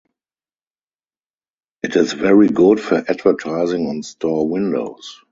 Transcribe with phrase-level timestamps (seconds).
[1.83, 5.21] It is very good for advertising on store windows.